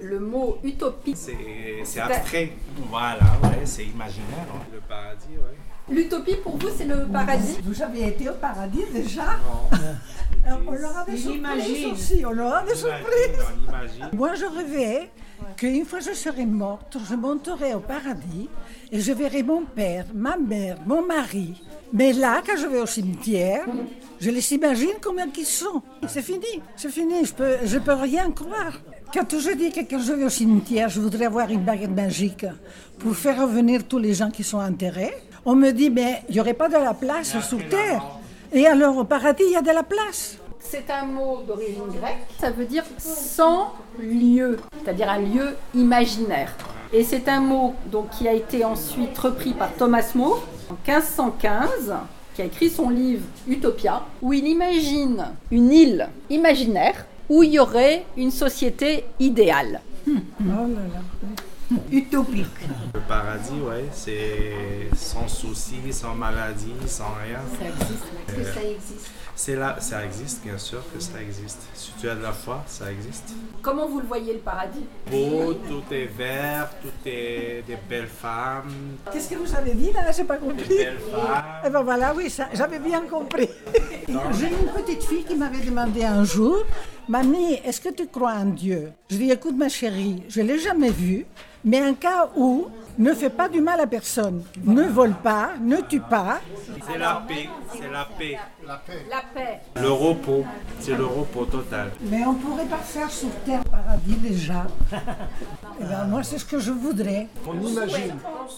[0.00, 2.52] Le mot utopie, C'est abstrait.
[2.90, 4.46] Voilà, ouais, c'est imaginaire.
[4.54, 4.60] hein.
[4.72, 5.94] Le paradis, ouais.
[5.94, 7.58] l'utopie pour vous c'est le paradis?
[7.62, 9.22] Vous avez été au paradis déjà?
[10.44, 13.40] Alors, On aura des surprises aussi, on aura des surprises.
[13.40, 14.10] On imagine.
[14.12, 15.10] Moi, je rêvais
[15.56, 18.48] qu'une fois je serai morte, je monterai au paradis
[18.92, 21.62] et je verrai mon père, ma mère, mon mari.
[21.92, 23.64] Mais là, quand je vais au cimetière,
[24.20, 25.82] je les imagine combien qu'ils sont.
[26.08, 28.80] C'est fini, c'est fini, je peux, je peux rien croire.
[29.14, 32.44] Quand je dis que quand je vais au cimetière, je voudrais avoir une baguette magique
[32.98, 35.14] pour faire revenir tous les gens qui sont enterrés,
[35.44, 38.02] on me dit, mais il n'y aurait pas de la place sur Terre.
[38.52, 40.38] Et alors, au paradis, il y a de la place.
[40.58, 46.54] C'est un mot d'origine grecque, ça veut dire sans lieu, c'est-à-dire un lieu imaginaire.
[46.92, 51.94] Et c'est un mot donc, qui a été ensuite repris par Thomas More en 1515,
[52.34, 57.58] qui a écrit son livre Utopia, où il imagine une île imaginaire où il y
[57.58, 59.80] aurait une société idéale.
[60.08, 61.02] Oh là là.
[61.90, 62.46] Utopique.
[62.94, 67.40] Le paradis, ouais, c'est sans souci, sans maladie, sans rien.
[67.58, 68.04] Ça existe.
[68.28, 69.10] Est-ce que ça existe?
[69.38, 71.60] C'est là, ça existe, bien sûr que ça existe.
[71.74, 73.34] Si tu as de la foi, ça existe.
[73.60, 74.86] Comment vous le voyez le paradis?
[75.10, 78.72] Beau, tout est vert, tout est des belles femmes,
[79.12, 80.10] Qu'est-ce que vous avez dit là?
[80.10, 80.78] J'ai pas des compris.
[80.78, 81.44] belles femmes.
[81.66, 83.50] Eh ben voilà, oui, ça, j'avais bien compris.
[84.08, 86.56] J'ai une petite fille qui m'avait demandé un jour,
[87.06, 88.90] Mamie, est-ce que tu crois en Dieu?
[89.10, 91.26] Je lui ai dit, écoute ma chérie, je ne l'ai jamais vu,
[91.62, 94.42] mais un cas où ne fais pas du mal à personne.
[94.64, 96.40] Ne vole pas, ne tue pas.
[96.90, 98.38] C'est la paix, c'est la paix.
[98.66, 99.60] La paix.
[99.80, 100.44] Le repos,
[100.80, 101.92] c'est le repos total.
[102.02, 104.66] Mais on pourrait pas faire sur Terre paradis déjà.
[105.78, 107.28] Eh ben, moi, c'est ce que je voudrais.
[107.46, 108.14] On imagine.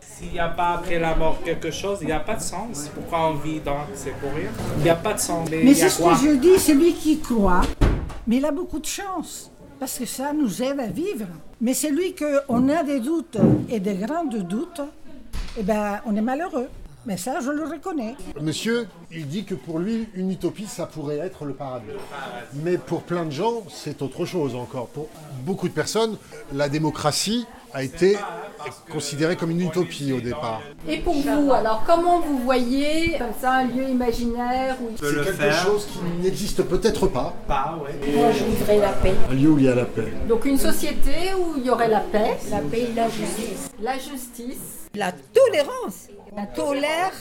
[0.00, 2.90] S'il n'y a pas après la mort quelque chose, il n'y a pas de sens.
[2.94, 4.48] Pourquoi on vit donc C'est pour rien.
[4.78, 5.46] Il n'y a pas de sens.
[5.50, 6.14] Mais, Mais il y a c'est ce quoi?
[6.14, 7.60] que je dis, celui qui croit,
[8.26, 11.26] mais il a beaucoup de chance, parce que ça nous aide à vivre.
[11.60, 13.36] Mais celui qu'on a des doutes
[13.68, 14.80] et des grands doutes,
[15.58, 16.70] eh ben, on est malheureux.
[17.04, 18.14] Mais ça, je le reconnais.
[18.40, 21.86] Monsieur, il dit que pour lui, une utopie, ça pourrait être le paradis.
[22.62, 24.86] Mais pour plein de gens, c'est autre chose encore.
[24.88, 25.08] Pour
[25.44, 26.16] beaucoup de personnes,
[26.52, 28.16] la démocratie a été
[28.90, 30.60] considérée comme une utopie au départ.
[30.88, 35.32] Et pour vous, alors comment vous voyez comme ça un lieu imaginaire où C'est quelque
[35.32, 37.34] faire chose qui n'existe peut-être pas.
[37.48, 38.12] Pas, ouais.
[38.14, 39.14] Moi, je voudrais la paix.
[39.30, 40.12] Un lieu où il y a la paix.
[40.28, 43.70] Donc une société où il y aurait la paix, La paix et la justice.
[43.80, 46.08] la justice, La tolérance.
[46.36, 47.12] On tolère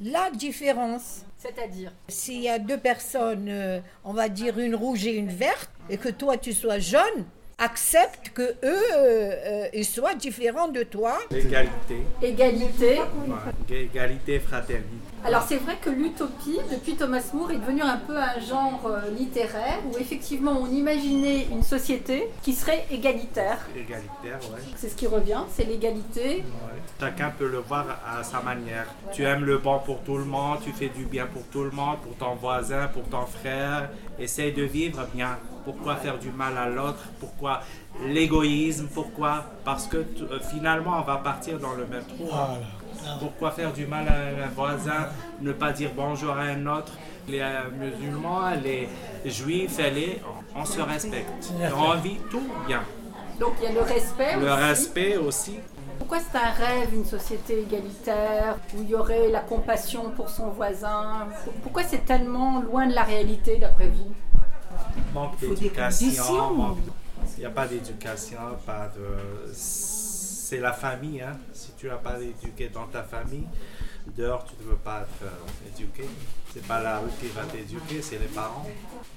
[0.00, 1.22] la différence.
[1.38, 5.70] c'est-à-dire S'il y a deux personnes, euh, on va dire une rouge et une verte,
[5.90, 7.24] et que toi tu sois jaune,
[7.58, 11.18] accepte que eux, euh, euh, ils soient différents de toi.
[11.30, 12.02] L'égalité.
[12.20, 12.98] égalité.
[12.98, 13.76] Ouais.
[13.76, 14.96] Égalité, fraternité.
[15.24, 19.10] Alors c'est vrai que l'utopie, depuis Thomas More, est devenu un peu un genre euh,
[19.10, 23.58] littéraire où effectivement on imaginait une société qui serait égalitaire.
[23.74, 24.60] Égalitaire, ouais.
[24.76, 26.36] C'est ce qui revient, c'est l'égalité.
[26.36, 26.80] Ouais.
[27.00, 28.86] Chacun peut le voir à sa manière.
[29.12, 31.70] Tu aimes le bon pour tout le monde, tu fais du bien pour tout le
[31.70, 33.88] monde, pour ton voisin, pour ton frère.
[34.18, 35.38] Essaye de vivre bien.
[35.66, 37.60] Pourquoi faire du mal à l'autre Pourquoi
[38.06, 42.28] l'égoïsme Pourquoi Parce que euh, finalement, on va partir dans le même trou.
[42.32, 42.58] hein.
[43.20, 45.08] Pourquoi faire du mal à un voisin
[45.40, 46.92] Ne pas dire bonjour à un autre?
[47.28, 48.88] Les euh, musulmans, les
[49.28, 50.22] juifs, les,
[50.54, 51.52] on se respecte.
[51.76, 52.82] On vit tout bien.
[53.40, 54.36] Donc il y a le respect.
[54.36, 54.62] Le aussi.
[54.62, 55.56] respect aussi.
[55.98, 60.50] Pourquoi c'est un rêve, une société égalitaire, où il y aurait la compassion pour son
[60.50, 61.26] voisin?
[61.64, 64.12] Pourquoi c'est tellement loin de la réalité d'après vous?
[65.16, 66.76] Manque d'éducation.
[67.36, 69.52] Il n'y a pas d'éducation, pas de.
[69.52, 71.20] C'est la famille.
[71.20, 71.36] Hein.
[71.52, 73.46] Si tu n'as pas éduqué dans ta famille,
[74.16, 76.04] dehors tu ne veux pas être euh, éduqué.
[76.52, 78.66] C'est pas la rue qui va t'éduquer, c'est les parents.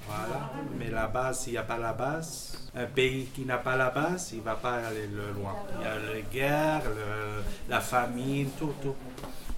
[0.06, 0.50] Voilà.
[0.78, 3.90] Mais la base, s'il n'y a pas la base, un pays qui n'a pas la
[3.90, 5.54] base, il ne va pas aller le loin.
[5.78, 8.94] Il y a les guerres, le- la famine, tout, tout.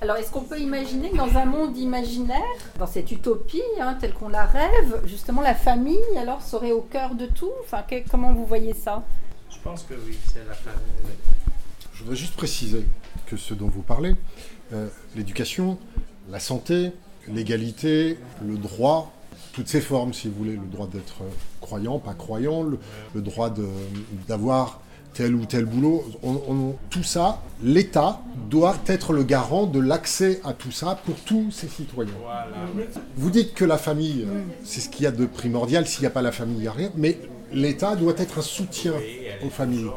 [0.01, 2.41] Alors est-ce qu'on peut imaginer que dans un monde imaginaire,
[2.79, 7.15] dans cette utopie hein, telle qu'on la rêve, justement la famille alors serait au cœur
[7.15, 7.53] de tout?
[7.65, 9.03] Enfin, que- comment vous voyez ça?
[9.51, 10.81] Je pense que oui, c'est la famille.
[11.95, 12.85] Je voudrais juste préciser
[13.27, 14.15] que ce dont vous parlez,
[14.73, 15.79] euh, l'éducation,
[16.31, 16.93] la santé,
[17.29, 19.13] l'égalité, le droit,
[19.53, 21.29] toutes ces formes, si vous voulez, le droit d'être euh,
[21.61, 22.79] croyant, pas croyant, le,
[23.15, 23.53] le droit
[24.29, 24.81] d'avoir
[25.15, 30.41] tel ou tel boulot, on- on- tout ça, l'État doit être le garant de l'accès
[30.43, 32.13] à tout ça pour tous ses citoyens.
[32.23, 32.47] Voilà.
[33.17, 34.27] Vous dites que la famille,
[34.65, 36.67] c'est ce qu'il y a de primordial, s'il n'y a pas la famille, il n'y
[36.69, 37.19] a rien, mais
[37.53, 38.95] l'État doit être un soutien
[39.45, 39.91] aux familles.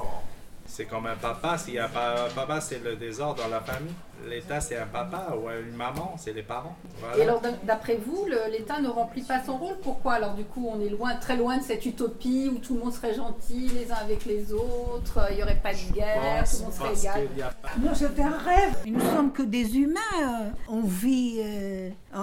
[0.75, 1.57] C'est comme un papa.
[1.57, 3.93] S'il y a pas un papa, c'est le désordre dans la famille.
[4.27, 6.75] L'État, c'est un papa ou une maman, c'est les parents.
[6.99, 7.17] Voilà.
[7.17, 9.75] Et alors, d'après vous, l'État ne remplit pas son rôle?
[9.81, 10.15] Pourquoi?
[10.15, 12.93] Alors, du coup, on est loin, très loin de cette utopie où tout le monde
[12.93, 16.63] serait gentil les uns avec les autres, il n'y aurait pas de guerre, tout le
[16.63, 17.27] monde serait égal.
[17.61, 18.75] pas- Non, c'était un rêve.
[18.85, 19.99] Nous ne sommes que des humains.
[20.23, 22.19] euh, On vit euh, euh,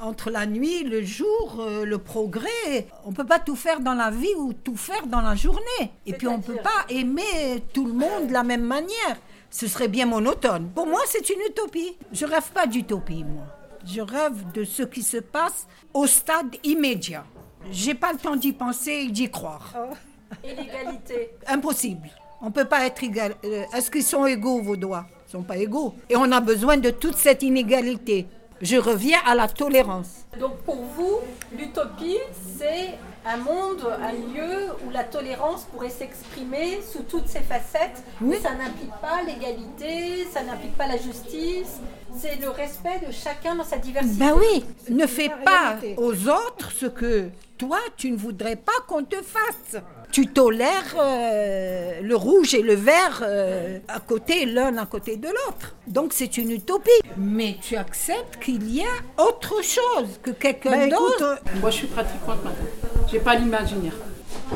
[0.00, 2.86] entre la nuit, le jour, euh, le progrès.
[3.04, 5.90] On ne peut pas tout faire dans la vie ou tout faire dans la journée.
[6.06, 9.16] Et puis on ne peut pas aimer tout le monde de la même manière.
[9.50, 10.70] Ce serait bien monotone.
[10.74, 11.96] Pour moi, c'est une utopie.
[12.12, 13.44] Je rêve pas d'utopie, moi.
[13.86, 17.24] Je rêve de ce qui se passe au stade immédiat.
[17.70, 19.72] J'ai pas le temps d'y penser et d'y croire.
[20.44, 22.08] Et l'égalité Impossible.
[22.42, 23.34] On ne peut pas être égal.
[23.44, 25.94] euh, Est-ce qu'ils sont égaux, vos doigts Ils ne sont pas égaux.
[26.10, 28.26] Et on a besoin de toute cette inégalité.
[28.62, 30.24] Je reviens à la tolérance.
[30.40, 31.18] Donc, pour vous,
[31.58, 32.16] l'utopie,
[32.58, 32.94] c'est
[33.26, 38.02] un monde, un lieu où la tolérance pourrait s'exprimer sous toutes ses facettes.
[38.20, 38.38] Oui.
[38.42, 41.80] Ça n'implique pas l'égalité, ça n'implique pas la justice,
[42.16, 44.18] c'est le respect de chacun dans sa diversité.
[44.18, 45.94] Ben oui, ne fais pas réalité.
[45.98, 47.28] aux autres ce que
[47.58, 49.82] toi, tu ne voudrais pas qu'on te fasse.
[50.12, 55.26] Tu tolères euh, le rouge et le vert euh, à côté, l'un à côté de
[55.28, 55.74] l'autre.
[55.86, 56.90] Donc c'est une utopie.
[57.18, 61.24] Mais tu acceptes qu'il y a autre chose que quelqu'un Ben, écoute, d'autre.
[61.24, 62.66] euh, Moi, je suis pratiquante maintenant.
[63.10, 63.92] J'ai pas l'imaginaire.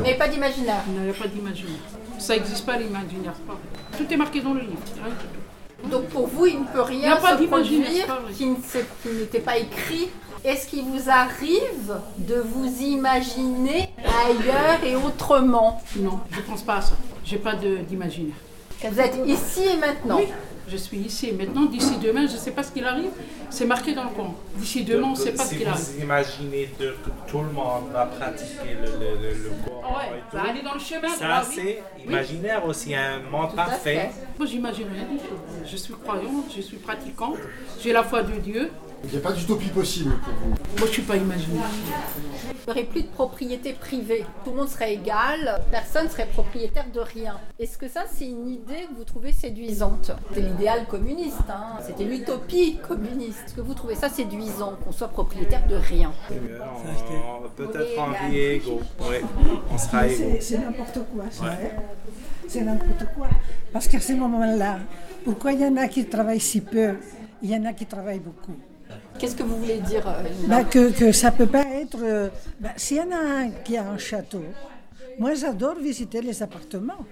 [0.03, 0.83] Mais pas d'imaginaire.
[0.89, 1.81] Il n'y a pas d'imaginaire.
[2.19, 3.35] Ça n'existe pas l'imaginaire.
[3.99, 4.79] Tout est marqué dans le livre.
[4.97, 5.91] rien du tout.
[5.91, 8.33] Donc pour vous, il ne peut Il y a rien pas se produire pas vrai.
[8.35, 10.09] qui ne s'est- qui n'était pas écrit.
[10.45, 13.91] Est-ce qu'il vous arrive de vous imaginer
[14.25, 16.95] ailleurs et autrement Non, je pense pas à ça.
[17.25, 18.35] J'ai pas de- d'imaginaire.
[18.83, 20.17] Vous êtes ici et maintenant.
[20.19, 20.29] Oui,
[20.69, 21.29] je suis ici.
[21.29, 23.11] Et maintenant, d'ici demain, je ne sais pas ce qu'il arrive.
[23.51, 24.33] C'est marqué dans le coin.
[24.57, 25.83] D'ici demain, on ne sait pas ce si qu'il arrive.
[25.97, 30.17] vous imaginez de- que tout le monde va pratiquer le, le, le, le Coran Ouais,
[30.19, 31.09] et tout, va aller dans le chemin.
[31.09, 31.53] ça oui.
[31.55, 33.95] c'est imaginaire aussi, un monde à parfait.
[33.97, 34.11] fait.
[34.39, 35.07] Moi, j'imagine rien.
[35.67, 37.37] Je suis croyante, je suis pratiquante,
[37.83, 38.71] j'ai la foi de Dieu.
[39.05, 40.49] Il n'y a pas d'utopie possible pour vous.
[40.49, 41.65] Moi, je ne suis pas imaginaire.
[42.49, 44.25] Il n'y aurait plus de propriété privée.
[44.45, 47.39] Tout le monde serait égal, personne serait propriétaire de rien.
[47.59, 51.79] Est-ce que ça, c'est une idée que vous trouvez séduisante C'était l'idéal communiste, hein.
[51.85, 53.43] c'était l'utopie communiste.
[53.47, 56.13] Est-ce que vous trouvez ça séduisant, qu'on soit propriétaire de rien
[57.57, 58.81] Peut-être en vie égaux.
[59.73, 60.17] On sera égaux.
[60.41, 61.57] C'est c'est n'importe quoi, ça.
[62.49, 63.29] C'est n'importe quoi.
[63.73, 64.79] Parce qu'à ce moment-là,
[65.25, 66.97] pourquoi il y en a qui travaillent si peu?
[67.43, 68.57] Il y en a qui travaillent beaucoup.
[69.19, 71.99] Qu'est-ce que vous voulez dire euh, Ben, que, que ça peut pas être.
[72.03, 72.29] euh,
[72.59, 74.43] ben, S'il y en a un qui a un château,
[75.19, 77.05] moi j'adore visiter les appartements.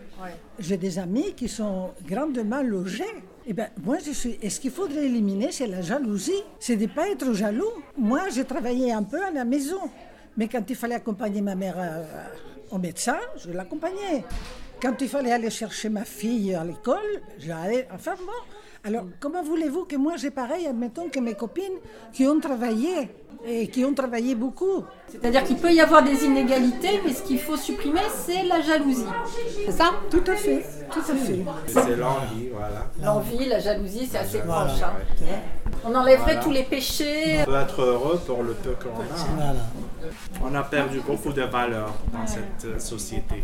[0.59, 3.05] J'ai des amis qui sont grandement logés.
[3.47, 4.39] Et ben, moi, je suis.
[4.43, 6.43] Et ce qu'il faudrait éliminer, c'est la jalousie.
[6.61, 7.73] C'est de ne pas être jaloux.
[7.97, 9.81] Moi, j'ai travaillé un peu à la maison.
[10.37, 12.03] Mais quand il fallait accompagner ma mère euh,
[12.71, 14.25] au médecin, je l'accompagnais.
[14.83, 17.89] Quand il fallait aller chercher ma fille à l'école, j'allais.
[17.95, 18.33] Enfin bon.
[18.85, 21.79] Alors, comment voulez-vous que moi j'ai pareil, admettons que mes copines
[22.13, 23.11] qui ont travaillé
[23.47, 24.85] et qui ont travaillé beaucoup?
[25.09, 29.05] C'est-à-dire qu'il peut y avoir des inégalités, mais ce qu'il faut supprimer, c'est la jalousie.
[29.67, 29.91] C'est ça?
[30.11, 31.39] Tout à fait, tout à fait.
[31.67, 32.87] C'est l'envie, voilà.
[33.03, 34.81] L'envie, la jalousie, c'est assez proche.
[34.83, 34.93] hein.
[35.85, 36.41] On enlèverait Voilà.
[36.43, 37.41] tous les péchés.
[37.43, 39.51] On peut être heureux pour le peu qu'on a.
[39.51, 39.55] hein.
[40.43, 43.43] On a perdu beaucoup de valeurs dans cette euh, société.